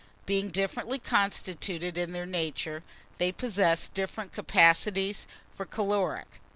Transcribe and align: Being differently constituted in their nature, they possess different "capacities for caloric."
Being 0.25 0.49
differently 0.49 0.97
constituted 0.97 1.95
in 1.95 2.11
their 2.11 2.25
nature, 2.25 2.81
they 3.19 3.31
possess 3.31 3.87
different 3.87 4.33
"capacities 4.33 5.27
for 5.55 5.63
caloric." 5.63 6.41